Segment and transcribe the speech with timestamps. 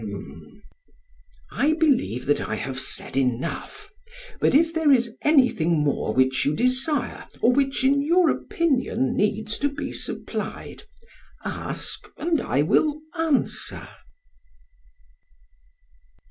[1.51, 3.91] 'I believe that I have said enough;
[4.39, 9.59] but if there is anything more which you desire or which in your opinion needs
[9.59, 10.85] to be supplied,
[11.45, 13.87] ask and I will answer.'